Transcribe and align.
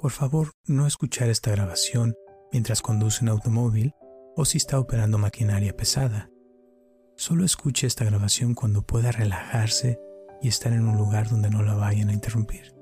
Por 0.00 0.12
favor, 0.12 0.52
no 0.64 0.86
escuchar 0.86 1.28
esta 1.28 1.50
grabación 1.50 2.14
mientras 2.52 2.82
conduce 2.82 3.24
un 3.24 3.30
automóvil 3.30 3.94
o 4.36 4.44
si 4.44 4.56
está 4.56 4.78
operando 4.78 5.18
maquinaria 5.18 5.76
pesada. 5.76 6.30
Solo 7.16 7.44
escuche 7.44 7.88
esta 7.88 8.04
grabación 8.04 8.54
cuando 8.54 8.82
pueda 8.82 9.10
relajarse 9.10 9.98
y 10.40 10.46
estar 10.46 10.72
en 10.72 10.86
un 10.86 10.96
lugar 10.96 11.28
donde 11.28 11.50
no 11.50 11.64
la 11.64 11.74
vayan 11.74 12.10
a 12.10 12.12
interrumpir 12.12 12.76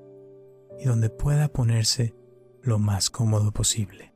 y 0.79 0.85
donde 0.85 1.09
pueda 1.09 1.49
ponerse 1.49 2.15
lo 2.63 2.79
más 2.79 3.09
cómodo 3.09 3.51
posible. 3.51 4.13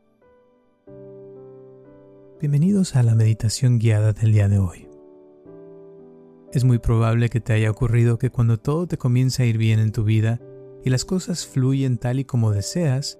Bienvenidos 2.38 2.96
a 2.96 3.02
la 3.02 3.14
meditación 3.14 3.78
guiada 3.78 4.12
del 4.12 4.32
día 4.32 4.48
de 4.48 4.58
hoy. 4.58 4.90
Es 6.52 6.64
muy 6.64 6.78
probable 6.78 7.30
que 7.30 7.40
te 7.40 7.54
haya 7.54 7.70
ocurrido 7.70 8.18
que 8.18 8.28
cuando 8.28 8.58
todo 8.58 8.86
te 8.86 8.98
comienza 8.98 9.42
a 9.42 9.46
ir 9.46 9.56
bien 9.56 9.80
en 9.80 9.90
tu 9.90 10.04
vida 10.04 10.38
y 10.84 10.90
las 10.90 11.04
cosas 11.04 11.46
fluyen 11.46 11.98
tal 11.98 12.20
y 12.20 12.24
como 12.24 12.52
deseas, 12.52 13.18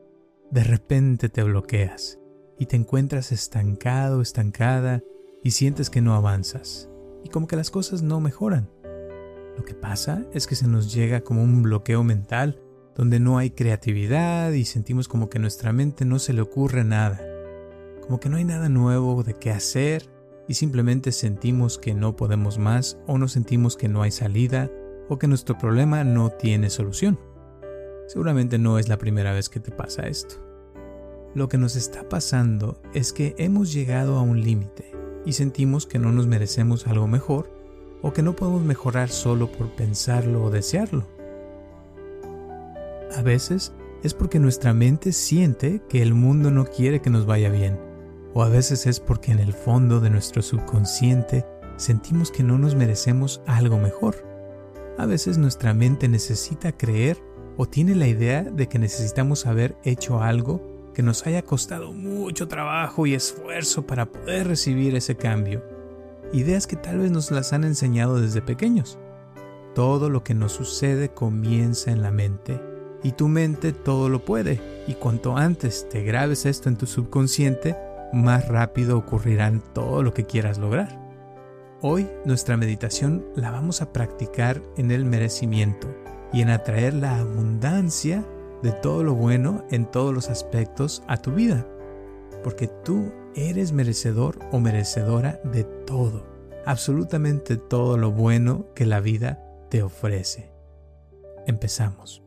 de 0.50 0.64
repente 0.64 1.28
te 1.28 1.42
bloqueas 1.42 2.18
y 2.58 2.66
te 2.66 2.76
encuentras 2.76 3.32
estancado, 3.32 4.20
estancada 4.20 5.02
y 5.42 5.52
sientes 5.52 5.90
que 5.90 6.00
no 6.00 6.14
avanzas 6.14 6.88
y 7.24 7.28
como 7.28 7.46
que 7.46 7.56
las 7.56 7.70
cosas 7.70 8.02
no 8.02 8.20
mejoran. 8.20 8.70
Lo 9.56 9.64
que 9.64 9.74
pasa 9.74 10.24
es 10.32 10.46
que 10.46 10.54
se 10.54 10.66
nos 10.66 10.92
llega 10.92 11.20
como 11.20 11.42
un 11.42 11.62
bloqueo 11.62 12.02
mental 12.02 12.60
donde 12.94 13.20
no 13.20 13.38
hay 13.38 13.50
creatividad 13.50 14.52
y 14.52 14.64
sentimos 14.64 15.08
como 15.08 15.28
que 15.28 15.38
a 15.38 15.40
nuestra 15.40 15.72
mente 15.72 16.04
no 16.04 16.18
se 16.18 16.32
le 16.32 16.40
ocurre 16.40 16.84
nada, 16.84 17.20
como 18.02 18.20
que 18.20 18.28
no 18.28 18.36
hay 18.36 18.44
nada 18.44 18.68
nuevo 18.68 19.22
de 19.22 19.34
qué 19.34 19.50
hacer 19.50 20.10
y 20.48 20.54
simplemente 20.54 21.12
sentimos 21.12 21.78
que 21.78 21.94
no 21.94 22.16
podemos 22.16 22.58
más 22.58 22.98
o 23.06 23.18
nos 23.18 23.32
sentimos 23.32 23.76
que 23.76 23.88
no 23.88 24.02
hay 24.02 24.10
salida 24.10 24.70
o 25.08 25.18
que 25.18 25.28
nuestro 25.28 25.56
problema 25.56 26.04
no 26.04 26.30
tiene 26.30 26.70
solución. 26.70 27.18
Seguramente 28.10 28.58
no 28.58 28.80
es 28.80 28.88
la 28.88 28.98
primera 28.98 29.32
vez 29.32 29.48
que 29.48 29.60
te 29.60 29.70
pasa 29.70 30.08
esto. 30.08 30.34
Lo 31.32 31.48
que 31.48 31.58
nos 31.58 31.76
está 31.76 32.08
pasando 32.08 32.82
es 32.92 33.12
que 33.12 33.36
hemos 33.38 33.72
llegado 33.72 34.16
a 34.16 34.22
un 34.22 34.42
límite 34.42 34.90
y 35.24 35.34
sentimos 35.34 35.86
que 35.86 36.00
no 36.00 36.10
nos 36.10 36.26
merecemos 36.26 36.88
algo 36.88 37.06
mejor 37.06 37.54
o 38.02 38.12
que 38.12 38.24
no 38.24 38.34
podemos 38.34 38.64
mejorar 38.64 39.10
solo 39.10 39.52
por 39.52 39.70
pensarlo 39.76 40.42
o 40.42 40.50
desearlo. 40.50 41.06
A 43.16 43.22
veces 43.22 43.74
es 44.02 44.12
porque 44.12 44.40
nuestra 44.40 44.74
mente 44.74 45.12
siente 45.12 45.80
que 45.88 46.02
el 46.02 46.12
mundo 46.12 46.50
no 46.50 46.64
quiere 46.64 47.00
que 47.00 47.10
nos 47.10 47.26
vaya 47.26 47.48
bien 47.48 47.78
o 48.34 48.42
a 48.42 48.48
veces 48.48 48.88
es 48.88 48.98
porque 48.98 49.30
en 49.30 49.38
el 49.38 49.52
fondo 49.52 50.00
de 50.00 50.10
nuestro 50.10 50.42
subconsciente 50.42 51.46
sentimos 51.76 52.32
que 52.32 52.42
no 52.42 52.58
nos 52.58 52.74
merecemos 52.74 53.40
algo 53.46 53.78
mejor. 53.78 54.16
A 54.98 55.06
veces 55.06 55.38
nuestra 55.38 55.74
mente 55.74 56.08
necesita 56.08 56.72
creer 56.72 57.29
o 57.56 57.66
tiene 57.66 57.94
la 57.94 58.06
idea 58.06 58.42
de 58.42 58.68
que 58.68 58.78
necesitamos 58.78 59.46
haber 59.46 59.76
hecho 59.84 60.22
algo 60.22 60.60
que 60.94 61.02
nos 61.02 61.26
haya 61.26 61.42
costado 61.42 61.92
mucho 61.92 62.48
trabajo 62.48 63.06
y 63.06 63.14
esfuerzo 63.14 63.86
para 63.86 64.06
poder 64.06 64.48
recibir 64.48 64.94
ese 64.94 65.16
cambio. 65.16 65.62
Ideas 66.32 66.66
que 66.66 66.76
tal 66.76 66.98
vez 66.98 67.10
nos 67.10 67.30
las 67.30 67.52
han 67.52 67.64
enseñado 67.64 68.20
desde 68.20 68.42
pequeños. 68.42 68.98
Todo 69.74 70.10
lo 70.10 70.24
que 70.24 70.34
nos 70.34 70.52
sucede 70.52 71.10
comienza 71.10 71.90
en 71.90 72.02
la 72.02 72.10
mente 72.10 72.60
y 73.02 73.12
tu 73.12 73.28
mente 73.28 73.72
todo 73.72 74.08
lo 74.08 74.24
puede 74.24 74.60
y 74.86 74.94
cuanto 74.94 75.36
antes 75.36 75.88
te 75.88 76.02
grabes 76.02 76.46
esto 76.46 76.68
en 76.68 76.76
tu 76.76 76.86
subconsciente, 76.86 77.76
más 78.12 78.48
rápido 78.48 78.98
ocurrirán 78.98 79.62
todo 79.72 80.02
lo 80.02 80.12
que 80.12 80.26
quieras 80.26 80.58
lograr. 80.58 80.98
Hoy 81.82 82.08
nuestra 82.24 82.56
meditación 82.56 83.24
la 83.36 83.50
vamos 83.50 83.80
a 83.80 83.92
practicar 83.92 84.60
en 84.76 84.90
el 84.90 85.04
merecimiento 85.04 85.88
y 86.32 86.42
en 86.42 86.50
atraer 86.50 86.94
la 86.94 87.18
abundancia 87.18 88.24
de 88.62 88.72
todo 88.72 89.02
lo 89.02 89.14
bueno 89.14 89.64
en 89.70 89.90
todos 89.90 90.14
los 90.14 90.28
aspectos 90.28 91.02
a 91.08 91.16
tu 91.16 91.32
vida. 91.32 91.66
Porque 92.44 92.68
tú 92.68 93.12
eres 93.34 93.72
merecedor 93.72 94.38
o 94.52 94.60
merecedora 94.60 95.40
de 95.44 95.64
todo, 95.64 96.26
absolutamente 96.66 97.56
todo 97.56 97.96
lo 97.96 98.12
bueno 98.12 98.66
que 98.74 98.86
la 98.86 99.00
vida 99.00 99.42
te 99.70 99.82
ofrece. 99.82 100.50
Empezamos. 101.46 102.22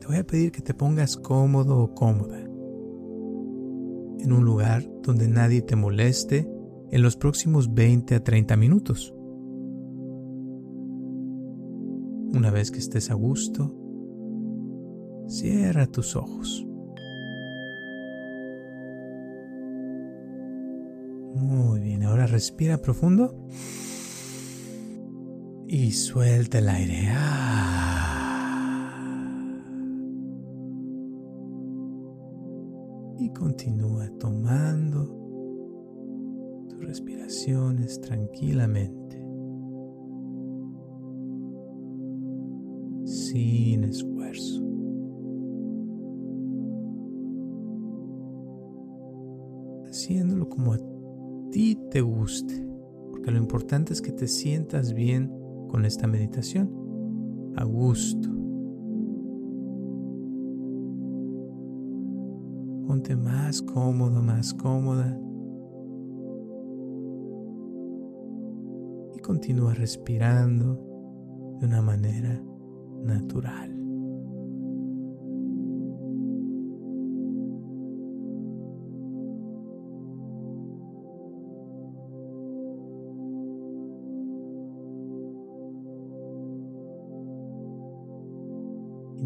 Te 0.00 0.06
voy 0.06 0.16
a 0.16 0.26
pedir 0.26 0.52
que 0.52 0.62
te 0.62 0.74
pongas 0.74 1.16
cómodo 1.16 1.78
o 1.78 1.94
cómoda 1.94 2.38
en 4.26 4.32
un 4.32 4.44
lugar 4.44 4.84
donde 5.02 5.28
nadie 5.28 5.62
te 5.62 5.76
moleste 5.76 6.48
en 6.90 7.02
los 7.02 7.16
próximos 7.16 7.74
20 7.74 8.14
a 8.14 8.24
30 8.24 8.56
minutos. 8.56 9.15
Una 12.36 12.50
vez 12.50 12.70
que 12.70 12.78
estés 12.78 13.10
a 13.10 13.14
gusto, 13.14 13.74
cierra 15.26 15.86
tus 15.86 16.16
ojos. 16.16 16.66
Muy 21.34 21.80
bien, 21.80 22.04
ahora 22.04 22.26
respira 22.26 22.78
profundo 22.78 23.48
y 25.66 25.92
suelta 25.92 26.58
el 26.58 26.68
aire. 26.68 27.08
Ah. 27.10 27.66
y 33.18 33.30
continúa 33.30 34.08
tomando 34.18 35.06
tus 36.68 36.78
respiraciones 36.80 38.00
tranquilamente, 38.00 39.05
sin 43.30 43.84
esfuerzo. 43.84 44.62
Haciéndolo 49.88 50.48
como 50.48 50.74
a 50.74 50.78
ti 51.50 51.78
te 51.90 52.00
guste, 52.00 52.66
porque 53.10 53.30
lo 53.30 53.38
importante 53.38 53.92
es 53.92 54.02
que 54.02 54.12
te 54.12 54.28
sientas 54.28 54.92
bien 54.92 55.32
con 55.68 55.84
esta 55.84 56.06
meditación, 56.06 56.70
a 57.56 57.64
gusto 57.64 58.36
Ponte 62.86 63.16
más 63.16 63.62
cómodo, 63.62 64.22
más 64.22 64.54
cómoda. 64.54 65.18
Y 69.12 69.18
continúa 69.18 69.74
respirando 69.74 70.78
de 71.58 71.66
una 71.66 71.82
manera 71.82 72.40
natural. 73.06 73.76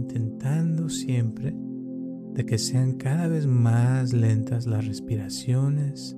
intentando 0.00 0.88
siempre 0.88 1.54
de 2.32 2.47
que 2.47 2.58
sean 2.58 2.94
cada 2.94 3.28
vez 3.28 3.47
más 3.47 4.12
lentas 4.12 4.66
las 4.66 4.86
respiraciones 4.86 6.16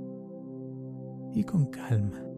y 1.34 1.44
con 1.44 1.66
calma. 1.66 2.31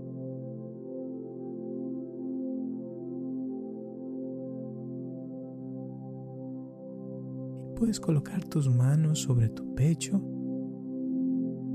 Puedes 7.84 8.00
colocar 8.00 8.42
tus 8.46 8.70
manos 8.70 9.18
sobre 9.18 9.50
tu 9.50 9.74
pecho 9.74 10.18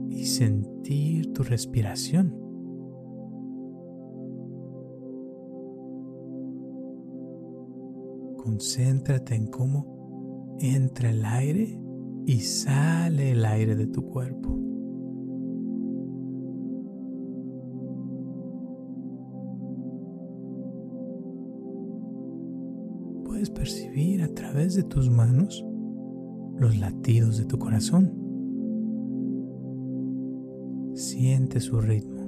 y 0.10 0.26
sentir 0.26 1.32
tu 1.34 1.44
respiración. 1.44 2.36
Concéntrate 8.38 9.36
en 9.36 9.52
cómo 9.52 10.58
entra 10.60 11.12
el 11.12 11.24
aire 11.24 11.80
y 12.26 12.40
sale 12.40 13.34
el 13.34 13.46
aire 13.46 13.76
de 13.76 13.86
tu 13.86 14.02
cuerpo. 14.08 14.58
Puedes 23.26 23.52
percibir 23.52 24.24
a 24.24 24.34
través 24.34 24.74
de 24.74 24.82
tus 24.82 25.08
manos 25.12 25.64
los 26.60 26.78
latidos 26.78 27.38
de 27.38 27.46
tu 27.46 27.58
corazón. 27.58 28.14
Siente 30.94 31.60
su 31.60 31.80
ritmo 31.80 32.20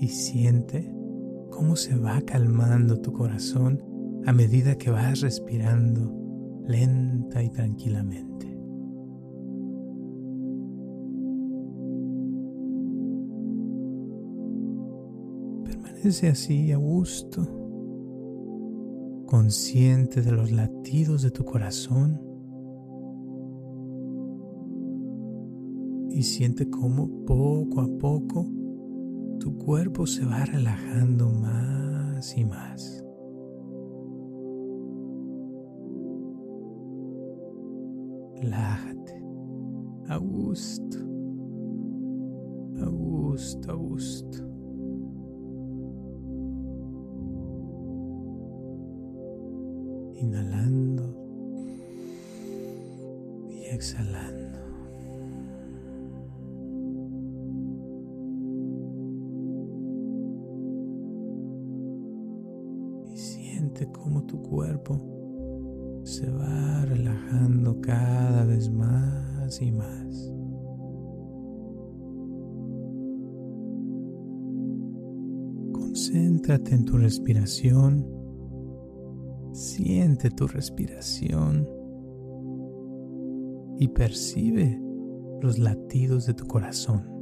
y 0.00 0.08
siente 0.08 0.92
cómo 1.50 1.76
se 1.76 1.96
va 1.96 2.20
calmando 2.22 3.00
tu 3.00 3.12
corazón 3.12 3.82
a 4.26 4.32
medida 4.32 4.76
que 4.76 4.90
vas 4.90 5.20
respirando 5.20 6.14
lenta 6.66 7.42
y 7.42 7.50
tranquilamente. 7.50 8.46
Permanece 15.64 16.28
así 16.28 16.72
a 16.72 16.76
gusto, 16.76 17.57
consciente 19.28 20.22
de 20.22 20.32
los 20.32 20.50
latidos 20.50 21.20
de 21.20 21.30
tu 21.30 21.44
corazón 21.44 22.18
y 26.10 26.22
siente 26.22 26.70
cómo 26.70 27.26
poco 27.26 27.82
a 27.82 27.88
poco 27.98 28.46
tu 29.38 29.58
cuerpo 29.58 30.06
se 30.06 30.24
va 30.24 30.46
relajando 30.46 31.28
más 31.28 32.36
y 32.38 32.44
más. 32.46 33.04
Relájate 38.40 39.22
a 40.08 40.16
gusto, 40.16 40.98
a 42.80 42.86
gusto, 42.88 43.72
a 43.72 43.74
gusto. 43.74 44.47
Y 53.78 53.80
exhalando. 53.80 54.48
cómo 63.86 64.24
tu 64.24 64.42
cuerpo 64.42 65.00
se 66.02 66.28
va 66.30 66.84
relajando 66.84 67.80
cada 67.80 68.44
vez 68.44 68.70
más 68.70 69.60
y 69.60 69.70
más. 69.70 70.32
Concéntrate 75.72 76.74
en 76.74 76.84
tu 76.84 76.96
respiración. 76.96 78.06
Siente 79.52 80.30
tu 80.30 80.46
respiración 80.46 81.77
y 83.78 83.88
percibe 83.88 84.80
los 85.40 85.58
latidos 85.58 86.26
de 86.26 86.34
tu 86.34 86.46
corazón. 86.46 87.18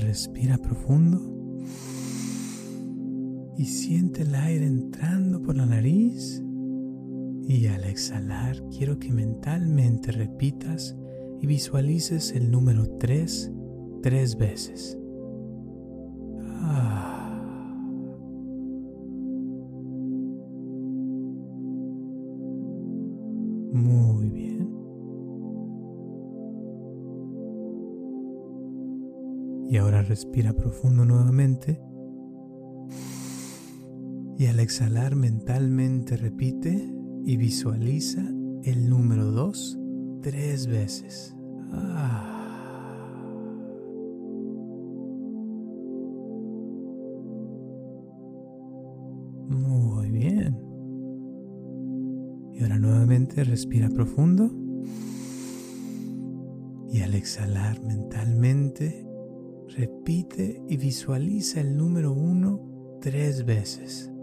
respira 0.00 0.58
profundo 0.58 1.20
y 3.56 3.64
siente 3.66 4.22
el 4.22 4.34
aire 4.34 4.66
entrando 4.66 5.42
por 5.42 5.56
la 5.56 5.66
nariz. 5.66 6.42
Y 7.46 7.66
al 7.66 7.84
exhalar 7.84 8.56
quiero 8.70 8.98
que 8.98 9.12
mentalmente 9.12 10.12
repitas 10.12 10.96
y 11.44 11.46
visualices 11.46 12.32
el 12.32 12.50
número 12.50 12.86
3 12.98 13.52
tres 14.02 14.38
veces. 14.38 14.98
Ah. 16.62 17.38
Muy 23.74 24.30
bien. 24.30 24.70
Y 29.68 29.76
ahora 29.76 30.00
respira 30.00 30.54
profundo 30.54 31.04
nuevamente. 31.04 31.78
Y 34.38 34.46
al 34.46 34.60
exhalar 34.60 35.14
mentalmente 35.14 36.16
repite 36.16 36.90
y 37.26 37.36
visualiza 37.36 38.22
el 38.62 38.88
número 38.88 39.26
2 39.26 39.80
tres 40.24 40.66
veces. 40.66 41.36
Ah. 41.72 42.40
Muy 49.48 50.10
bien. 50.10 50.58
Y 52.52 52.62
ahora 52.62 52.80
nuevamente 52.80 53.44
respira 53.44 53.88
profundo. 53.90 54.50
Y 56.90 57.02
al 57.02 57.14
exhalar 57.14 57.80
mentalmente 57.84 59.04
Repite 59.76 60.62
y 60.68 60.76
visualiza 60.76 61.60
el 61.60 61.76
número 61.76 62.12
uno 62.12 62.98
tres 63.00 63.44
veces. 63.44 64.13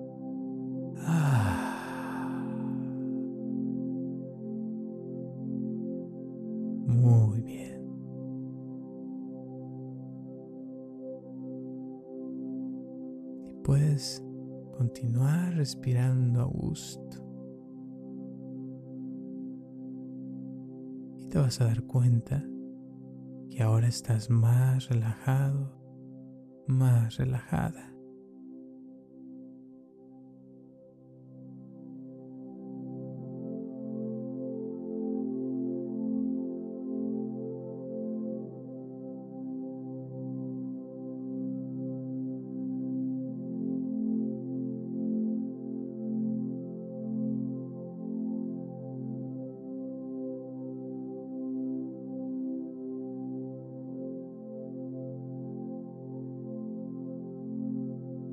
Respirando 15.71 16.41
a 16.41 16.43
gusto. 16.43 17.17
Y 21.17 21.27
te 21.29 21.39
vas 21.39 21.61
a 21.61 21.65
dar 21.65 21.83
cuenta 21.83 22.43
que 23.49 23.63
ahora 23.63 23.87
estás 23.87 24.29
más 24.29 24.89
relajado, 24.89 25.71
más 26.67 27.15
relajada. 27.15 27.90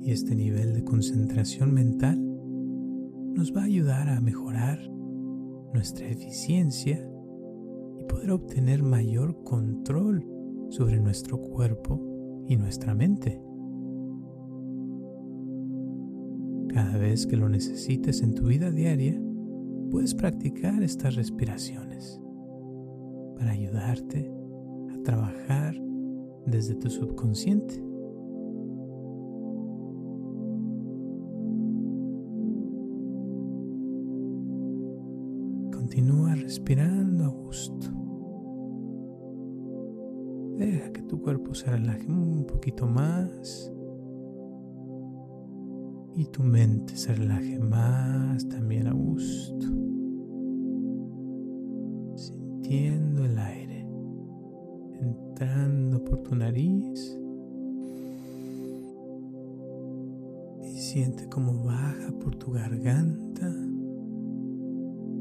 Y 0.09 0.11
este 0.11 0.35
nivel 0.35 0.73
de 0.73 0.83
concentración 0.83 1.71
mental 1.71 2.19
nos 3.35 3.55
va 3.55 3.61
a 3.61 3.65
ayudar 3.65 4.09
a 4.09 4.19
mejorar 4.19 4.79
nuestra 5.71 6.07
eficiencia 6.07 7.07
y 7.99 8.05
poder 8.05 8.31
obtener 8.31 8.81
mayor 8.81 9.43
control 9.43 10.25
sobre 10.69 10.99
nuestro 10.99 11.39
cuerpo 11.39 12.43
y 12.47 12.57
nuestra 12.57 12.95
mente. 12.95 13.39
Cada 16.73 16.97
vez 16.97 17.27
que 17.27 17.37
lo 17.37 17.47
necesites 17.47 18.23
en 18.23 18.33
tu 18.33 18.47
vida 18.47 18.71
diaria, 18.71 19.21
puedes 19.91 20.15
practicar 20.15 20.81
estas 20.81 21.17
respiraciones 21.17 22.19
para 23.37 23.51
ayudarte 23.51 24.33
a 24.91 25.03
trabajar 25.03 25.79
desde 26.47 26.73
tu 26.73 26.89
subconsciente. 26.89 27.88
Poquito 42.59 42.87
más. 42.87 43.71
Y 46.13 46.25
tu 46.25 46.43
mente 46.43 46.97
se 46.97 47.15
relaje 47.15 47.57
más 47.57 48.49
también 48.49 48.87
a 48.87 48.91
gusto. 48.91 49.65
Sintiendo 52.15 53.23
el 53.23 53.39
aire. 53.39 53.87
Entrando 54.99 56.03
por 56.03 56.21
tu 56.23 56.35
nariz. 56.35 57.17
Y 60.61 60.77
siente 60.79 61.29
cómo 61.29 61.63
baja 61.63 62.11
por 62.19 62.35
tu 62.35 62.51
garganta. 62.51 63.49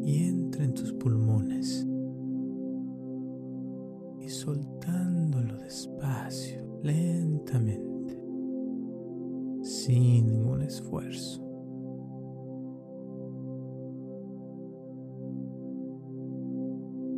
Y 0.03 0.25
entra 0.25 0.65
en 0.65 0.75
tus 0.75 0.93
pulmones. 0.95 1.87
Y 4.19 4.29
soltándolo 4.29 5.57
despacio, 5.59 6.81
lentamente, 6.83 7.28
esfuerzo. 10.69 11.45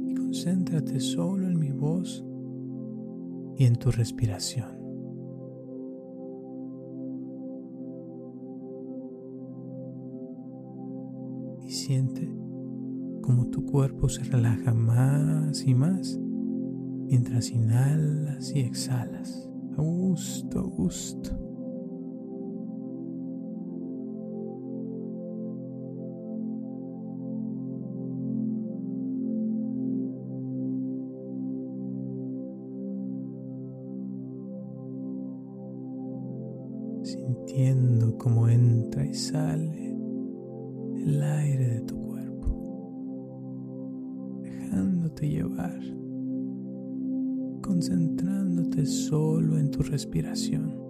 Y 0.07 0.15
concéntrate 0.15 0.99
solo 0.99 1.47
en 1.47 1.59
mi 1.59 1.71
voz 1.71 2.25
y 3.57 3.65
en 3.65 3.77
tu 3.77 3.91
respiración. 3.91 4.81
tu 13.51 13.65
cuerpo 13.65 14.09
se 14.09 14.23
relaja 14.25 14.73
más 14.73 15.67
y 15.67 15.75
más 15.75 16.19
mientras 17.07 17.51
inhalas 17.51 18.55
y 18.55 18.61
exhalas. 18.61 19.49
A 19.77 19.83
gusto, 19.83 20.61
a 20.61 20.63
gusto. 20.63 21.40
Llevar, 45.29 45.81
concentrándote 47.63 48.87
solo 48.87 49.59
en 49.59 49.71
tu 49.71 49.83
respiración. 49.83 50.90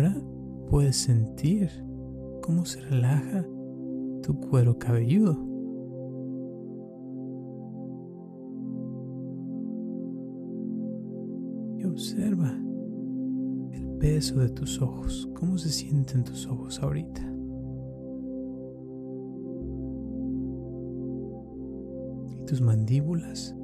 Ahora 0.00 0.16
puedes 0.70 0.96
sentir 0.96 1.68
cómo 2.42 2.64
se 2.64 2.80
relaja 2.80 3.44
tu 4.22 4.40
cuero 4.40 4.78
cabelludo. 4.78 5.36
Y 11.78 11.84
observa 11.84 12.54
el 13.72 13.86
peso 13.98 14.40
de 14.40 14.48
tus 14.48 14.80
ojos, 14.80 15.28
cómo 15.34 15.58
se 15.58 15.68
sienten 15.68 16.24
tus 16.24 16.46
ojos 16.46 16.82
ahorita. 16.82 17.22
Y 22.30 22.44
tus 22.46 22.62
mandíbulas 22.62 23.54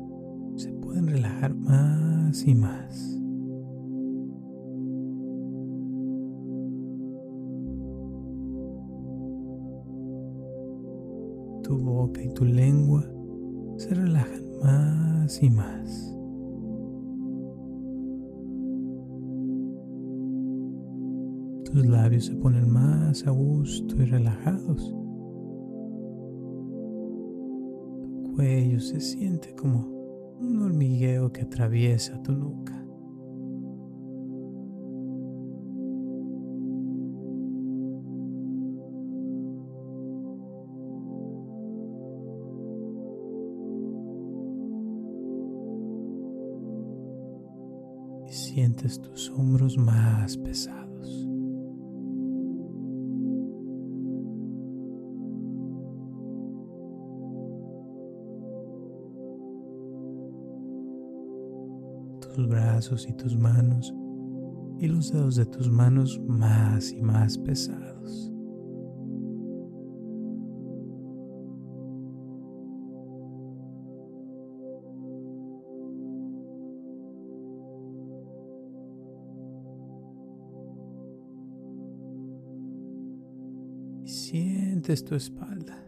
se 0.57 0.71
pueden 0.73 1.07
relajar 1.07 1.55
más 1.55 2.47
y 2.47 2.55
más. 2.55 3.16
Y 12.23 12.29
tu 12.31 12.45
lengua 12.45 13.05
se 13.77 13.95
relajan 13.95 14.43
más 14.63 15.43
y 15.43 15.51
más. 15.51 16.13
Tus 21.65 21.87
labios 21.87 22.27
se 22.27 22.35
ponen 22.37 22.71
más 22.71 23.27
a 23.27 23.31
gusto 23.31 23.97
y 23.97 24.07
relajados. 24.07 24.95
Tu 28.23 28.33
cuello 28.35 28.81
se 28.81 29.01
siente 29.01 29.55
como 29.55 29.87
un 30.41 30.63
hormigueo 30.63 31.33
que 31.33 31.43
atraviesa 31.43 32.23
tu 32.23 32.33
nuca. 32.33 32.86
Sientes 48.33 49.01
tus 49.01 49.31
hombros 49.31 49.77
más 49.77 50.37
pesados. 50.37 51.29
Tus 62.21 62.49
brazos 62.49 63.09
y 63.09 63.13
tus 63.15 63.37
manos 63.37 63.95
y 64.79 64.89
los 64.89 65.11
dedos 65.11 65.37
de 65.37 65.47
tus 65.47 65.71
manos 65.71 66.21
más 66.27 66.93
y 66.93 67.01
más 67.01 67.39
pesados. 67.39 68.36
Sientes 84.87 85.05
tu 85.05 85.17
espalda. 85.17 85.83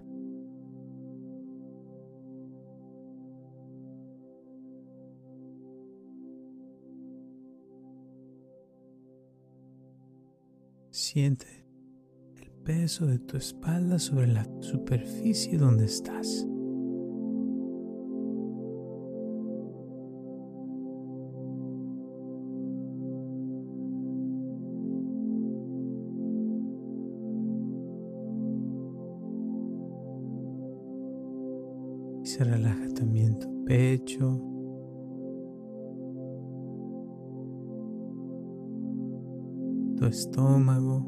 Siente 10.90 11.46
el 12.38 12.50
peso 12.64 13.06
de 13.06 13.20
tu 13.20 13.36
espalda 13.36 14.00
sobre 14.00 14.26
la 14.26 14.44
superficie 14.60 15.56
donde 15.58 15.84
estás. 15.84 16.47
Se 32.28 32.44
relaja 32.44 32.86
también 32.90 33.38
tu 33.38 33.64
pecho. 33.64 34.38
Tu 39.96 40.04
estómago. 40.04 41.06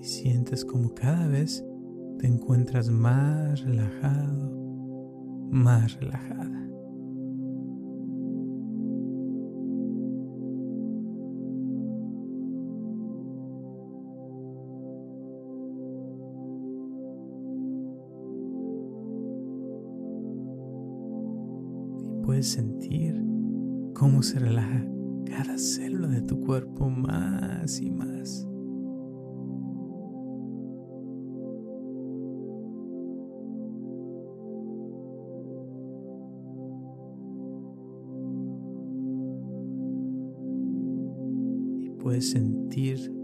Y 0.00 0.04
sientes 0.04 0.64
como 0.64 0.92
cada 0.92 1.28
vez 1.28 1.64
te 2.18 2.26
encuentras 2.26 2.90
más 2.90 3.64
relajado, 3.64 4.50
más 5.52 6.00
relajada. 6.00 6.71
Sentir 22.42 23.22
cómo 23.94 24.22
se 24.22 24.38
relaja 24.38 24.86
cada 25.26 25.58
célula 25.58 26.08
de 26.08 26.22
tu 26.22 26.40
cuerpo 26.40 26.90
más 26.90 27.80
y 27.80 27.90
más. 27.90 28.46
puedes 42.02 42.30
sentir 42.30 43.14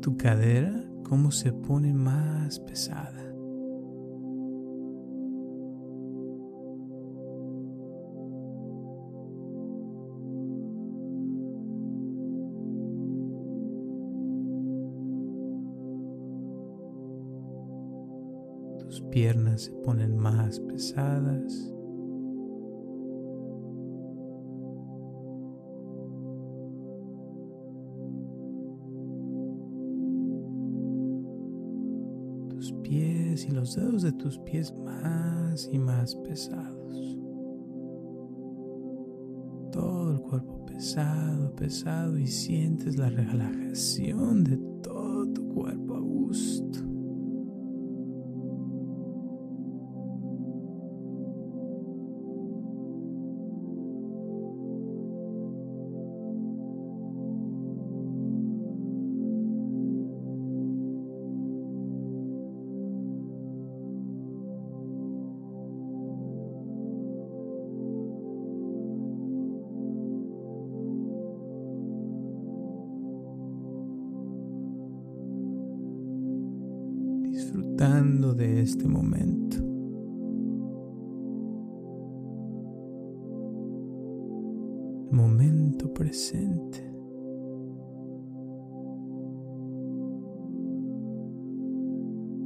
tu 0.00 0.16
cadera 0.16 0.88
cómo 1.02 1.32
se 1.32 1.52
pone 1.52 1.92
más 1.92 2.60
pesada. 2.60 3.29
Tus 19.00 19.10
piernas 19.10 19.62
se 19.62 19.72
ponen 19.72 20.16
más 20.16 20.60
pesadas. 20.60 21.74
pies 32.90 33.46
y 33.48 33.52
los 33.52 33.76
dedos 33.76 34.02
de 34.02 34.12
tus 34.12 34.38
pies 34.40 34.74
más 34.84 35.68
y 35.72 35.78
más 35.78 36.16
pesados. 36.16 37.18
Todo 39.70 40.12
el 40.12 40.20
cuerpo 40.20 40.66
pesado, 40.66 41.54
pesado 41.54 42.18
y 42.18 42.26
sientes 42.26 42.96
la 42.96 43.08
relajación 43.08 44.42
de 44.42 44.56
momento. 79.10 79.58
momento 85.10 85.92
presente. 85.92 86.86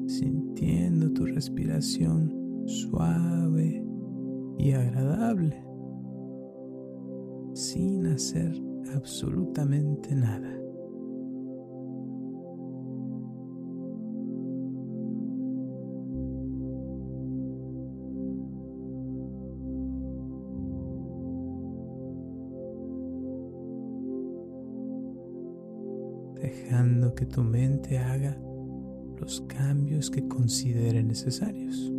Sintiendo 0.06 1.12
tu 1.12 1.26
respiración 1.26 2.32
suave 2.66 3.84
y 4.58 4.72
agradable, 4.72 5.62
sin 7.52 8.06
hacer 8.06 8.54
absolutamente 8.94 10.14
nada. 10.14 10.63
Mente 27.84 27.98
haga 27.98 28.36
los 29.20 29.42
cambios 29.42 30.10
que 30.10 30.26
considere 30.26 31.02
necesarios. 31.02 31.92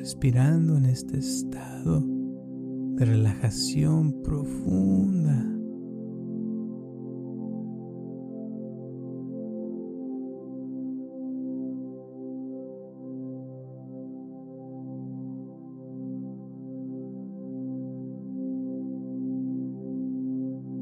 Respirando 0.00 0.78
en 0.78 0.86
este 0.86 1.18
estado 1.18 2.02
de 2.96 3.04
relajación 3.04 4.22
profunda. 4.22 5.46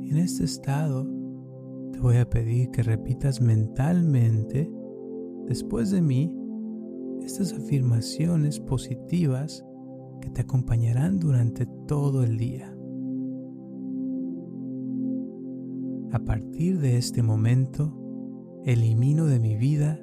En 0.04 0.16
este 0.16 0.44
estado 0.44 1.08
te 1.90 1.98
voy 1.98 2.18
a 2.18 2.30
pedir 2.30 2.70
que 2.70 2.84
repitas 2.84 3.40
mentalmente 3.40 4.70
después 5.48 5.90
de 5.90 6.02
mí 6.02 6.37
estas 7.28 7.52
afirmaciones 7.52 8.58
positivas 8.58 9.62
que 10.22 10.30
te 10.30 10.40
acompañarán 10.40 11.18
durante 11.18 11.66
todo 11.86 12.22
el 12.24 12.38
día. 12.38 12.74
A 16.10 16.20
partir 16.20 16.80
de 16.80 16.96
este 16.96 17.22
momento, 17.22 17.94
elimino 18.64 19.26
de 19.26 19.40
mi 19.40 19.56
vida 19.56 20.00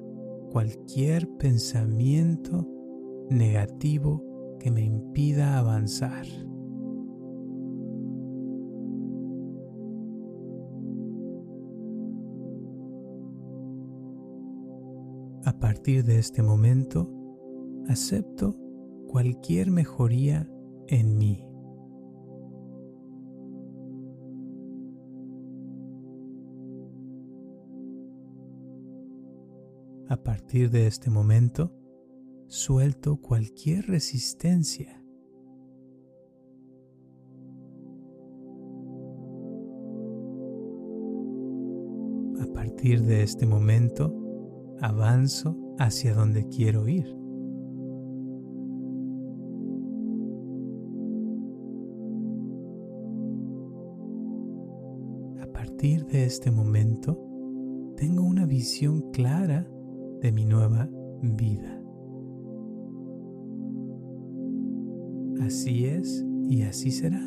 cualquier 0.51 1.27
pensamiento 1.37 2.69
negativo 3.31 4.23
que 4.59 4.69
me 4.69 4.83
impida 4.83 5.57
avanzar. 5.57 6.27
A 15.43 15.57
partir 15.59 16.03
de 16.03 16.19
este 16.19 16.43
momento, 16.43 17.14
acepto 17.87 18.57
cualquier 19.07 19.71
mejoría 19.71 20.49
en 20.87 21.17
mí. 21.17 21.45
A 30.07 30.17
partir 30.17 30.69
de 30.69 30.85
este 30.85 31.09
momento, 31.09 31.71
suelto 32.47 33.17
cualquier 33.17 33.87
resistencia. 33.87 35.01
A 42.39 42.53
partir 42.53 43.01
de 43.01 43.23
este 43.23 43.47
momento, 43.47 44.13
avanzo 44.79 45.57
hacia 45.79 46.13
donde 46.13 46.47
quiero 46.47 46.87
ir. 46.87 47.24
de 56.11 56.25
este 56.25 56.51
momento 56.51 57.17
tengo 57.97 58.23
una 58.23 58.45
visión 58.45 59.11
clara 59.11 59.67
de 60.21 60.31
mi 60.31 60.45
nueva 60.45 60.89
vida. 61.21 61.81
Así 65.41 65.85
es 65.85 66.25
y 66.49 66.63
así 66.63 66.91
será. 66.91 67.21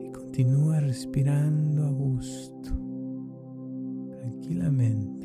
Y 0.00 0.10
Continúa 0.10 0.80
respirando 0.80 1.84
a 1.84 1.90
gusto, 1.90 2.70
tranquilamente. 4.10 5.19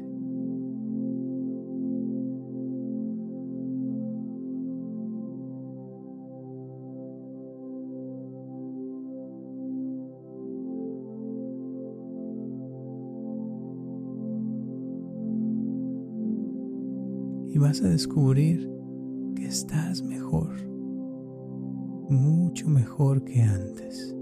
Vas 17.66 17.82
a 17.82 17.90
descubrir 17.90 18.72
que 19.36 19.48
estás 19.48 20.04
mejor, 20.04 20.54
mucho 22.12 22.70
mejor 22.70 23.24
que 23.24 23.42
antes. 23.42 24.16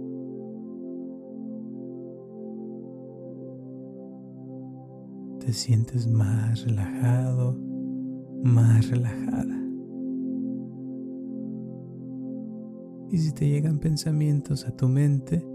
Te 5.42 5.52
sientes 5.52 6.08
más 6.08 6.64
relajado, 6.64 7.58
más 8.46 8.90
relajada. 8.90 9.62
Y 13.10 13.18
si 13.18 13.34
te 13.34 13.50
llegan 13.50 13.78
pensamientos 13.78 14.66
a 14.66 14.72
tu 14.72 14.88
mente, 14.88 15.46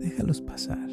déjalos 0.00 0.40
pasar. 0.40 0.90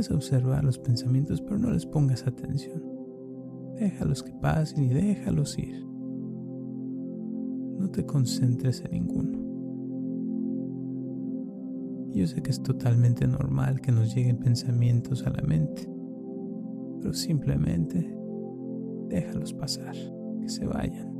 Puedes 0.00 0.16
observar 0.16 0.64
los 0.64 0.78
pensamientos, 0.78 1.42
pero 1.42 1.58
no 1.58 1.70
les 1.70 1.84
pongas 1.84 2.26
atención. 2.26 2.82
Déjalos 3.78 4.22
que 4.22 4.32
pasen 4.32 4.84
y 4.84 4.88
déjalos 4.88 5.58
ir. 5.58 5.84
No 7.78 7.90
te 7.90 8.06
concentres 8.06 8.82
en 8.82 8.92
ninguno. 8.92 9.38
Yo 12.14 12.26
sé 12.26 12.40
que 12.40 12.50
es 12.50 12.62
totalmente 12.62 13.28
normal 13.28 13.82
que 13.82 13.92
nos 13.92 14.14
lleguen 14.14 14.38
pensamientos 14.38 15.26
a 15.26 15.30
la 15.32 15.42
mente, 15.42 15.86
pero 17.02 17.12
simplemente 17.12 18.10
déjalos 19.10 19.52
pasar, 19.52 19.96
que 20.40 20.48
se 20.48 20.64
vayan. 20.64 21.12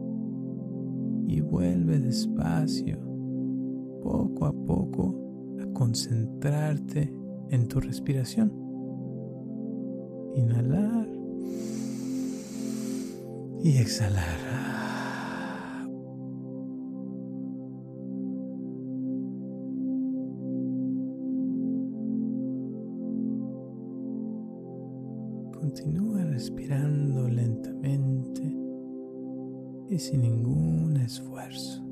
Y 1.28 1.42
vuelve 1.42 1.98
despacio, 1.98 2.98
poco 4.02 4.46
a 4.46 4.54
poco, 4.54 5.58
a 5.60 5.66
concentrarte 5.74 7.12
en 7.50 7.68
tu 7.68 7.78
respiración. 7.78 8.59
Inhalar 10.36 11.08
y 13.62 13.78
exhalar. 13.78 14.38
Continúa 25.52 26.24
respirando 26.24 27.28
lentamente 27.28 28.42
y 29.90 29.98
sin 29.98 30.22
ningún 30.22 30.96
esfuerzo. 30.96 31.89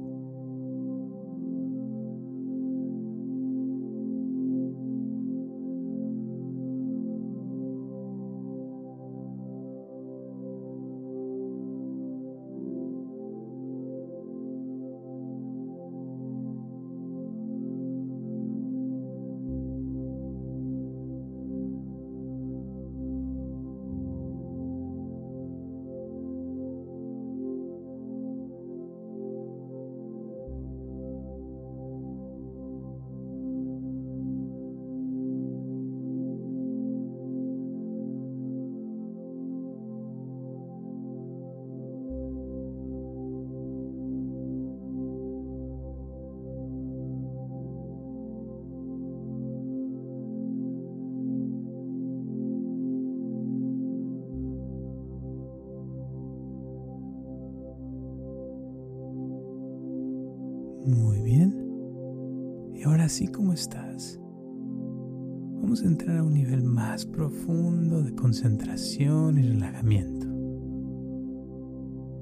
Más 66.99 67.07
profundo 67.07 68.03
de 68.03 68.13
concentración 68.13 69.39
y 69.39 69.43
relajamiento. 69.43 70.27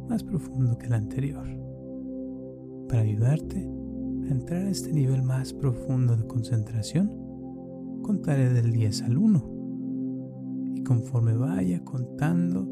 Más 0.06 0.22
profundo 0.22 0.76
que 0.76 0.84
el 0.84 0.92
anterior. 0.92 1.48
Para 2.86 3.00
ayudarte 3.00 3.56
a 3.56 4.30
entrar 4.30 4.66
a 4.66 4.68
este 4.68 4.92
nivel 4.92 5.22
más 5.22 5.54
profundo 5.54 6.14
de 6.14 6.26
concentración, 6.26 7.10
contaré 8.02 8.52
del 8.52 8.70
10 8.70 9.00
al 9.04 9.16
1. 9.16 10.74
Y 10.74 10.82
conforme 10.82 11.34
vaya 11.34 11.82
contando, 11.82 12.68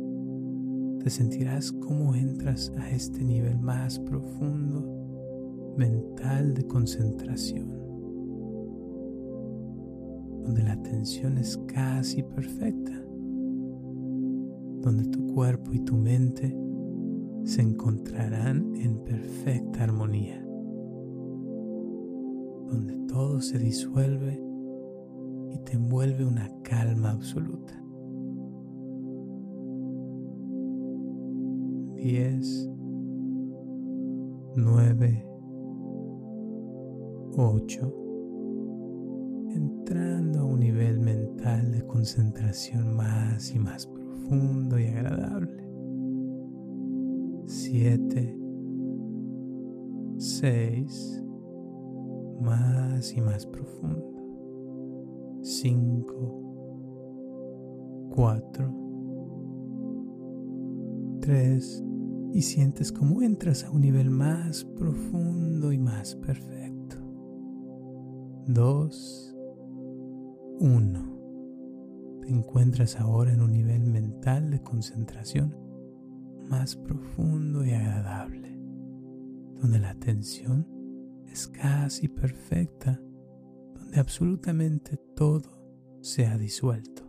te 1.03 1.09
sentirás 1.09 1.73
como 1.73 2.15
entras 2.15 2.71
a 2.77 2.91
este 2.91 3.25
nivel 3.25 3.59
más 3.61 3.99
profundo 3.99 5.75
mental 5.79 6.53
de 6.53 6.67
concentración, 6.67 7.73
donde 10.45 10.63
la 10.63 10.73
atención 10.73 11.39
es 11.39 11.57
casi 11.67 12.23
perfecta, 12.23 12.93
donde 14.83 15.05
tu 15.09 15.27
cuerpo 15.35 15.73
y 15.73 15.81
tu 15.81 15.97
mente 15.97 16.55
se 17.45 17.63
encontrarán 17.63 18.75
en 18.77 19.03
perfecta 19.05 19.85
armonía, 19.85 20.45
donde 22.69 22.97
todo 23.09 23.41
se 23.41 23.59
disuelve 23.59 24.43
y 25.51 25.59
te 25.65 25.73
envuelve 25.73 26.27
una 26.27 26.51
calma 26.63 27.11
absoluta. 27.11 27.81
10, 31.97 32.71
9, 34.57 35.27
8. 37.37 38.04
Entrando 39.55 40.41
a 40.41 40.45
un 40.45 40.61
nivel 40.61 40.99
mental 40.99 41.71
de 41.71 41.87
concentración 41.87 42.95
más 42.97 43.55
y 43.55 43.59
más 43.59 43.87
profundo 43.87 44.79
y 44.79 44.87
agradable. 44.87 45.65
7. 47.47 48.37
6. 50.19 51.25
Más 52.41 53.17
y 53.17 53.21
más 53.21 53.47
profundo. 53.47 54.13
5. 55.43 56.41
4. 58.15 58.75
3 61.21 61.85
y 62.35 62.43
sientes 62.43 62.91
como 62.91 63.23
entras 63.23 63.65
a 63.65 63.71
un 63.71 63.83
nivel 63.83 64.11
más 64.11 64.65
profundo 64.65 65.71
y 65.73 65.79
más 65.79 66.17
perfecto. 66.17 66.97
2, 68.47 69.34
1. 70.61 72.21
Te 72.23 72.29
encuentras 72.29 73.01
ahora 73.01 73.33
en 73.33 73.43
un 73.43 73.53
nivel 73.53 73.85
mental 73.85 74.51
de 74.51 74.63
concentración 74.63 75.57
más 76.49 76.77
profundo 76.77 77.65
y 77.65 77.73
donde 79.61 79.79
la 79.79 79.91
atención 79.91 80.67
es 81.27 81.49
casi 81.49 82.09
perfecta, 82.09 83.01
donde 83.75 83.99
absolutamente 83.99 84.97
todo 85.17 85.99
se 86.01 86.27
ha 86.27 86.37
disuelto, 86.37 87.03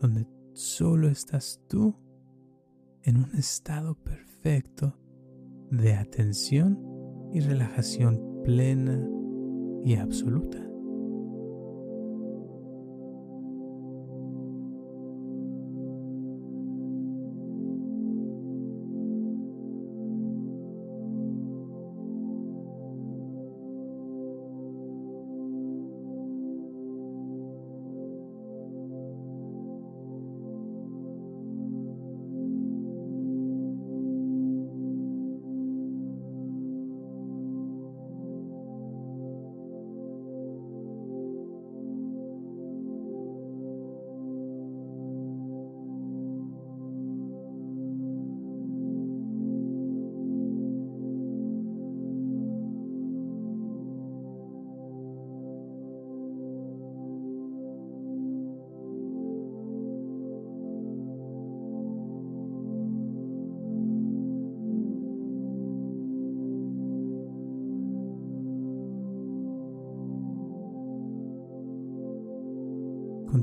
donde 0.00 0.26
solo 0.54 1.08
estás 1.08 1.60
tú 1.68 1.94
en 3.02 3.18
un 3.18 3.36
estado 3.36 3.94
perfecto 3.94 4.96
de 5.70 5.94
atención 5.94 6.78
y 7.32 7.40
relajación 7.40 8.42
plena 8.42 9.06
y 9.84 9.94
absoluta. 9.94 10.67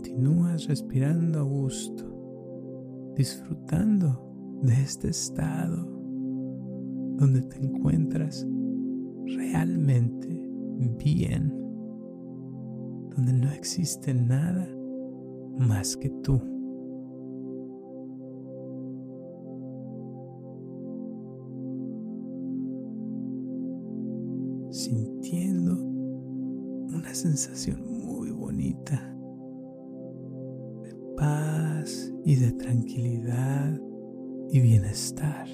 Continúas 0.06 0.68
respirando 0.68 1.40
a 1.40 1.42
gusto, 1.42 2.04
disfrutando 3.16 4.60
de 4.62 4.74
este 4.74 5.10
estado 5.10 5.84
donde 7.18 7.42
te 7.42 7.58
encuentras 7.58 8.46
realmente 9.26 10.28
bien, 11.00 11.50
donde 13.16 13.34
no 13.34 13.50
existe 13.50 14.14
nada 14.14 14.70
más 15.58 15.98
que 15.98 16.12
tú. 16.22 16.40
Y 32.26 32.36
de 32.36 32.52
tranquilidad 32.54 33.80
y 34.50 34.60
bienestar. 34.60 35.48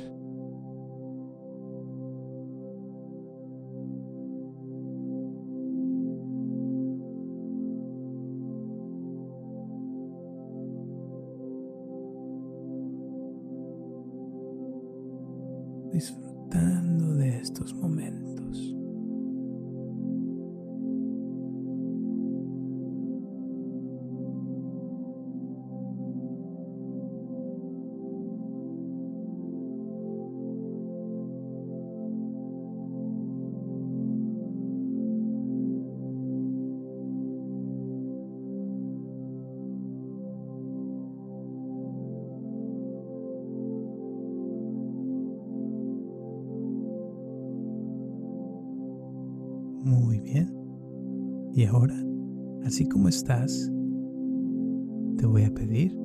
Te 55.18 55.26
voy 55.26 55.44
a 55.44 55.54
pedir 55.54 55.98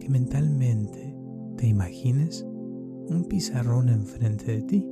que 0.00 0.08
mentalmente 0.08 1.14
te 1.58 1.66
imagines 1.66 2.46
un 3.10 3.26
pizarrón 3.28 3.90
enfrente 3.90 4.52
de 4.52 4.62
ti. 4.62 4.88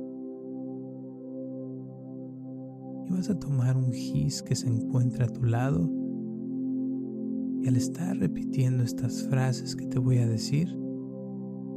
Y 3.07 3.11
vas 3.11 3.31
a 3.31 3.39
tomar 3.39 3.77
un 3.77 3.91
gis 3.91 4.43
que 4.43 4.55
se 4.55 4.67
encuentra 4.67 5.25
a 5.25 5.29
tu 5.29 5.43
lado 5.43 5.89
y 7.63 7.67
al 7.67 7.77
estar 7.77 8.15
repitiendo 8.15 8.83
estas 8.83 9.23
frases 9.23 9.75
que 9.75 9.87
te 9.87 9.97
voy 9.97 10.19
a 10.19 10.27
decir, 10.27 10.67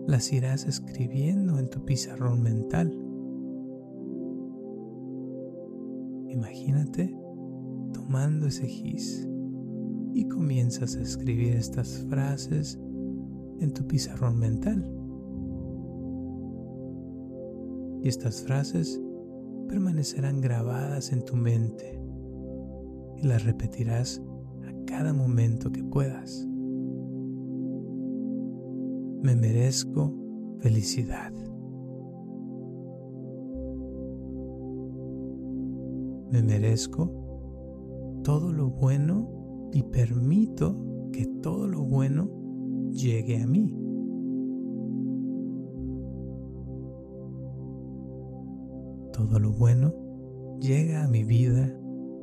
las 0.07 0.31
irás 0.35 0.67
escribiendo 0.67 1.59
en 1.59 1.71
tu 1.71 1.83
pizarrón 1.87 2.43
mental. 2.43 2.93
Imagínate 6.29 7.17
tomando 7.95 8.49
ese 8.49 8.67
gis 8.67 9.27
y 10.19 10.27
comienzas 10.27 10.97
a 10.97 11.01
escribir 11.01 11.55
estas 11.55 12.05
frases 12.09 12.77
en 13.61 13.73
tu 13.73 13.87
pizarrón 13.87 14.37
mental. 14.37 14.83
Y 18.03 18.09
estas 18.09 18.43
frases 18.43 19.01
permanecerán 19.69 20.41
grabadas 20.41 21.13
en 21.13 21.25
tu 21.25 21.37
mente 21.37 22.03
y 23.19 23.29
las 23.29 23.45
repetirás 23.45 24.21
a 24.67 24.85
cada 24.87 25.13
momento 25.13 25.71
que 25.71 25.85
puedas. 25.85 26.49
Me 29.23 29.37
merezco 29.37 30.13
felicidad. 30.59 31.33
Me 36.33 36.43
merezco 36.43 38.21
todo 38.25 38.53
lo 38.53 38.69
bueno 38.69 39.38
y 39.73 39.83
permito 39.83 40.77
que 41.13 41.27
todo 41.43 41.67
lo 41.67 41.83
bueno 41.83 42.29
llegue 42.91 43.43
a 43.43 43.47
mí. 43.47 43.75
Todo 49.13 49.39
lo 49.41 49.53
bueno 49.53 49.93
llega 50.61 51.05
a 51.05 51.09
mi 51.09 51.25
vida 51.25 51.77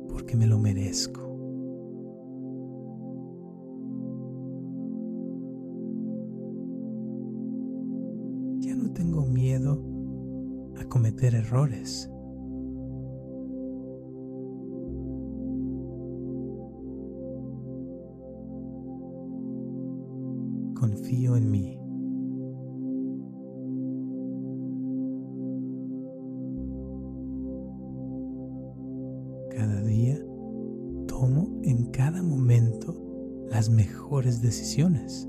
porque 0.08 0.36
me 0.36 0.46
lo 0.46 0.58
merezco. 0.58 1.20
Ya 8.60 8.74
no 8.74 8.92
tengo 8.92 9.26
miedo 9.26 9.82
a 10.76 10.84
cometer 10.86 11.34
errores. 11.34 12.10
Confío 20.78 21.36
en 21.36 21.50
mí. 21.50 21.78
Cada 29.50 29.82
día 29.82 30.18
tomo 31.08 31.58
en 31.62 31.86
cada 31.90 32.22
momento 32.22 32.94
las 33.50 33.70
mejores 33.70 34.42
decisiones. 34.42 35.28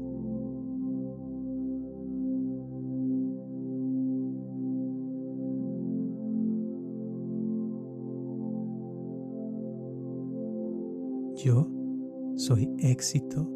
Yo 11.38 11.70
soy 12.36 12.70
éxito 12.80 13.50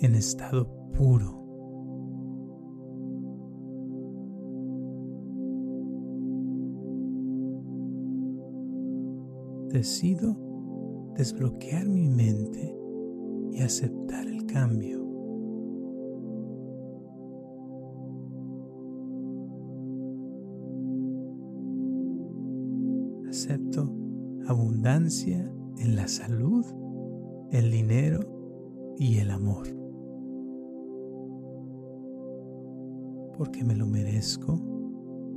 en 0.00 0.14
estado 0.14 0.85
puro. 0.96 1.44
Decido 9.70 10.36
desbloquear 11.16 11.86
mi 11.88 12.08
mente 12.08 12.74
y 13.52 13.62
aceptar 13.62 14.26
el 14.26 14.46
cambio. 14.46 15.04
Acepto 23.28 23.92
abundancia 24.46 25.52
en 25.78 25.96
la 25.96 26.08
salud, 26.08 26.64
el 27.50 27.70
dinero 27.70 28.94
y 28.98 29.18
el 29.18 29.30
amor. 29.30 29.75
Porque 33.36 33.64
me 33.64 33.74
lo 33.74 33.86
merezco, 33.86 34.56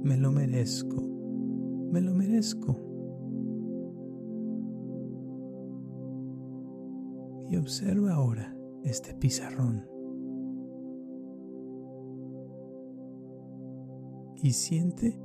me 0.04 0.18
lo 0.18 0.32
merezco, 0.32 1.02
me 1.92 2.02
lo 2.02 2.14
merezco. 2.14 2.90
y 7.50 7.58
observa 7.58 8.14
ahora 8.14 8.56
este 8.84 9.14
pizarrón. 9.16 9.88
Y 14.42 14.54
siente 14.54 15.20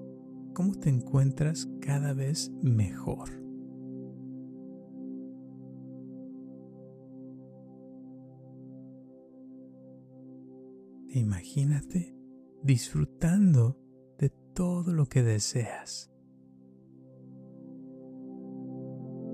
cómo 0.55 0.75
te 0.75 0.89
encuentras 0.89 1.69
cada 1.81 2.15
vez 2.15 2.51
mejor. 2.63 3.45
imagínate 11.17 12.13
disfrutando 12.64 13.77
de 14.18 14.31
todo 14.31 14.94
lo 14.94 15.07
que 15.07 15.22
deseas. 15.22 16.11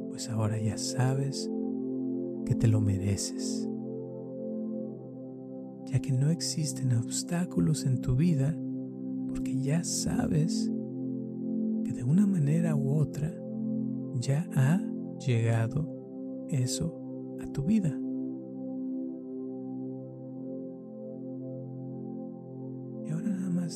Pues 0.08 0.28
ahora 0.28 0.58
ya 0.58 0.76
sabes 0.76 1.48
que 2.44 2.56
te 2.56 2.66
lo 2.66 2.80
mereces, 2.80 3.68
ya 5.86 6.00
que 6.00 6.10
no 6.12 6.30
existen 6.30 6.92
obstáculos 6.92 7.86
en 7.86 8.00
tu 8.00 8.16
vida 8.16 8.58
porque 9.28 9.56
ya 9.60 9.84
sabes 9.84 10.68
que 11.84 11.92
de 11.92 12.02
una 12.02 12.26
manera 12.26 12.74
u 12.74 12.96
otra 12.96 13.32
ya 14.16 14.50
ha 14.56 14.82
llegado 15.24 15.88
eso 16.48 17.36
a 17.40 17.46
tu 17.46 17.62
vida. 17.62 17.96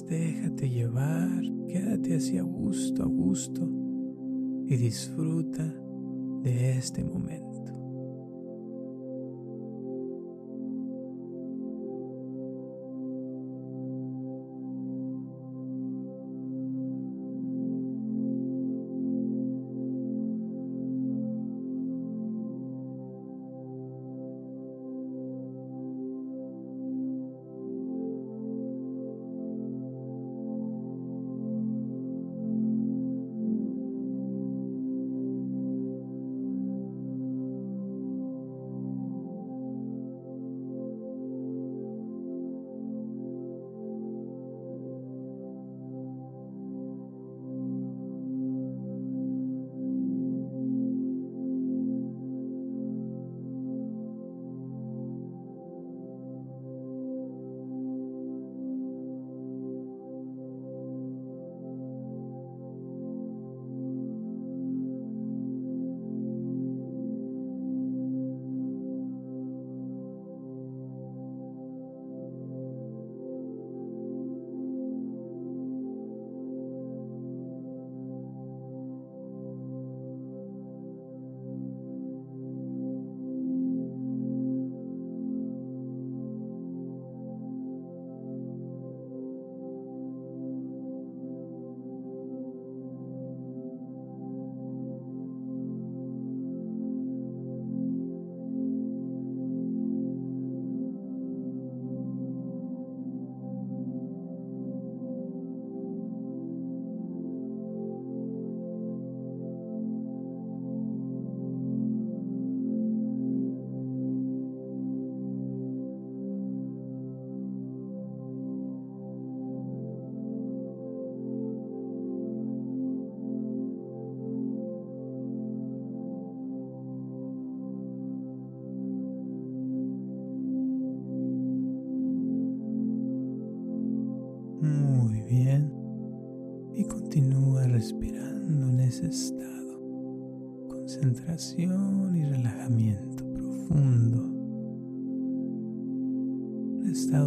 Déjate 0.08 0.68
llevar, 0.68 1.42
quédate 1.68 2.16
así 2.16 2.38
a 2.38 2.42
gusto, 2.42 3.02
a 3.02 3.06
gusto 3.06 3.68
y 4.66 4.76
disfruta 4.76 5.64
de 6.42 6.72
este 6.72 7.04
momento. 7.04 7.83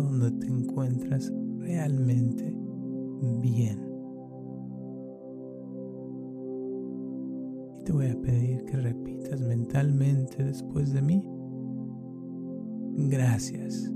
Donde 0.07 0.31
te 0.39 0.47
encuentras 0.47 1.31
realmente 1.59 2.55
bien. 3.41 3.79
Y 7.75 7.83
te 7.83 7.91
voy 7.91 8.07
a 8.07 8.21
pedir 8.21 8.63
que 8.65 8.77
repitas 8.77 9.41
mentalmente 9.41 10.43
después 10.43 10.93
de 10.93 11.01
mí. 11.01 11.23
Gracias, 13.09 13.91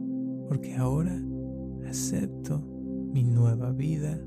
porque 0.48 0.76
ahora 0.76 1.20
acepto 1.88 2.62
mi 3.14 3.24
nueva 3.24 3.72
vida 3.72 4.20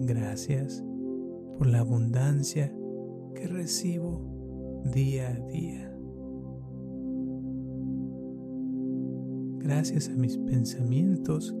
Gracias 0.00 0.84
por 1.56 1.66
la 1.66 1.80
abundancia 1.80 2.72
que 3.34 3.46
recibo 3.46 4.82
día 4.92 5.30
a 5.30 5.40
día. 5.48 5.95
Gracias 9.66 10.08
a 10.08 10.14
mis 10.14 10.38
pensamientos 10.38 11.52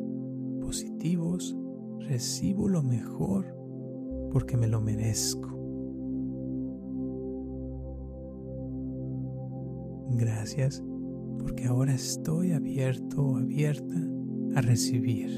positivos, 0.60 1.58
recibo 1.98 2.68
lo 2.68 2.80
mejor 2.80 3.44
porque 4.30 4.56
me 4.56 4.68
lo 4.68 4.80
merezco. 4.80 5.48
Gracias 10.12 10.84
porque 11.40 11.64
ahora 11.64 11.94
estoy 11.94 12.52
abierto 12.52 13.26
o 13.26 13.38
abierta 13.38 13.96
a 14.54 14.60
recibir. 14.60 15.28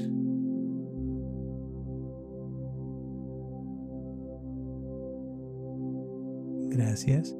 Gracias 6.69 7.35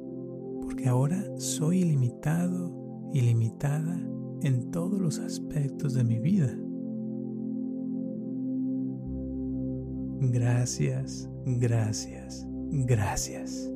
porque 0.60 0.88
ahora 0.88 1.22
soy 1.36 1.82
ilimitado, 1.82 2.74
ilimitada 3.12 4.10
en 4.42 4.70
todos 4.70 4.98
los 5.00 5.18
aspectos 5.18 5.94
de 5.94 6.04
mi 6.04 6.18
vida. 6.18 6.54
Gracias, 10.32 11.28
gracias, 11.44 12.46
gracias. 12.70 13.72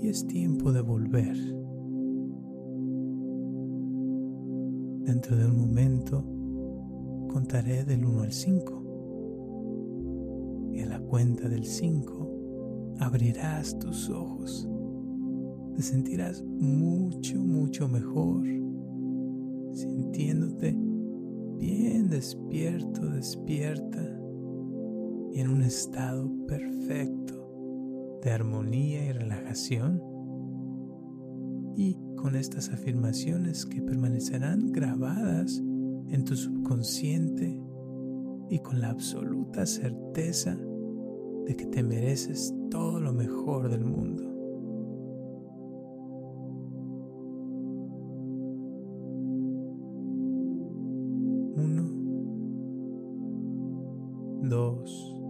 Y 0.00 0.08
es 0.08 0.26
tiempo 0.26 0.72
de 0.72 0.80
volver. 0.80 1.36
Dentro 5.04 5.36
de 5.36 5.46
un 5.46 5.58
momento 5.58 6.24
contaré 7.28 7.84
del 7.84 8.04
1 8.04 8.22
al 8.22 8.32
5. 8.32 8.84
Y 10.72 10.80
a 10.80 10.86
la 10.86 11.00
cuenta 11.00 11.48
del 11.48 11.64
5 11.64 12.37
abrirás 12.98 13.78
tus 13.78 14.08
ojos. 14.10 14.68
Te 15.74 15.82
sentirás 15.82 16.42
mucho, 16.42 17.38
mucho 17.38 17.88
mejor, 17.88 18.44
sintiéndote 19.72 20.76
bien 21.58 22.08
despierto, 22.08 23.06
despierta 23.10 24.02
y 25.32 25.40
en 25.40 25.50
un 25.50 25.62
estado 25.62 26.30
perfecto 26.46 28.18
de 28.22 28.30
armonía 28.30 29.04
y 29.06 29.12
relajación. 29.12 30.02
Y 31.76 31.96
con 32.16 32.34
estas 32.34 32.70
afirmaciones 32.70 33.64
que 33.64 33.80
permanecerán 33.80 34.72
grabadas 34.72 35.62
en 36.08 36.24
tu 36.24 36.34
subconsciente 36.34 37.62
y 38.50 38.58
con 38.60 38.80
la 38.80 38.90
absoluta 38.90 39.64
certeza 39.66 40.58
de 41.48 41.56
que 41.56 41.64
te 41.64 41.82
mereces 41.82 42.54
todo 42.70 43.00
lo 43.00 43.10
mejor 43.10 43.70
del 43.70 43.82
mundo. 43.82 44.22
Uno, 51.56 51.88
dos, 54.42 55.22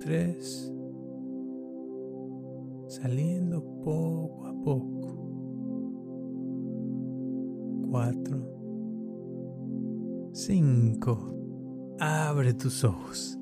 tres, 0.00 0.72
saliendo 2.86 3.62
poco 3.82 4.46
a 4.46 4.54
poco. 4.62 5.18
Cuatro, 7.90 8.38
cinco, 10.32 11.34
abre 11.98 12.54
tus 12.54 12.84
ojos. 12.84 13.38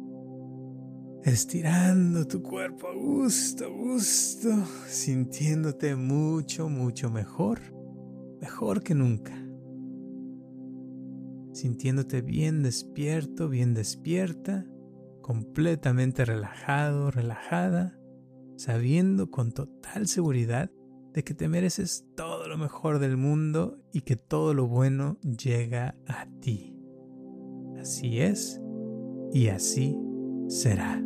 Estirando 1.26 2.24
tu 2.24 2.40
cuerpo 2.40 2.86
a 2.86 2.94
gusto, 2.94 3.64
a 3.64 3.68
gusto, 3.68 4.48
sintiéndote 4.86 5.96
mucho, 5.96 6.68
mucho 6.68 7.10
mejor, 7.10 7.58
mejor 8.40 8.84
que 8.84 8.94
nunca. 8.94 9.34
Sintiéndote 11.52 12.22
bien 12.22 12.62
despierto, 12.62 13.48
bien 13.48 13.74
despierta 13.74 14.68
completamente 15.20 16.24
relajado, 16.24 17.10
relajada, 17.10 17.98
sabiendo 18.56 19.28
con 19.28 19.50
total 19.50 20.06
seguridad 20.06 20.70
de 21.12 21.24
que 21.24 21.34
te 21.34 21.48
mereces 21.48 22.06
todo 22.14 22.46
lo 22.46 22.56
mejor 22.56 23.00
del 23.00 23.16
mundo 23.16 23.80
y 23.92 24.02
que 24.02 24.14
todo 24.14 24.54
lo 24.54 24.68
bueno 24.68 25.18
llega 25.22 25.96
a 26.06 26.28
ti. 26.40 26.78
Así 27.80 28.20
es 28.20 28.60
y 29.32 29.48
así 29.48 29.98
será. 30.46 31.02